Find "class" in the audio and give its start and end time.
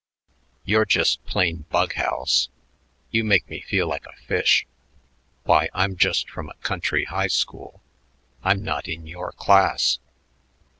9.31-9.99